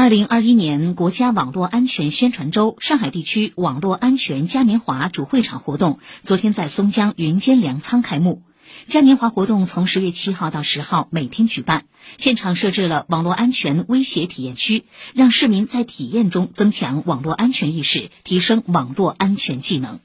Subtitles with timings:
[0.00, 8.40] 二零二一年国家网络安全宣传周上海地区网络安全嘉年华主会场活动昨天在松江云间粮仓开幕。
[8.86, 11.84] 嘉年华活动从十月七号到十号每天举办
[12.16, 20.00] 现场设置了网络安全威胁体验区让市民在体验中增强网络安全意识提升网络安全技能。